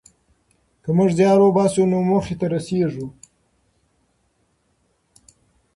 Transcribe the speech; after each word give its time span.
که 0.83 0.89
موږ 0.97 1.09
زیار 1.17 1.39
وباسو 1.41 1.81
نو 1.91 1.97
موخې 2.09 2.35
ته 2.39 2.45
رسېږو. 2.53 3.07